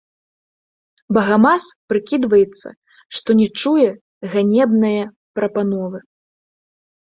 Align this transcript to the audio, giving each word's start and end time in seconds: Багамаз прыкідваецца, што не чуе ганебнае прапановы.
Багамаз 1.17 1.65
прыкідваецца, 1.91 2.67
што 3.19 3.29
не 3.43 3.47
чуе 3.59 3.87
ганебнае 4.35 4.97
прапановы. 5.39 6.05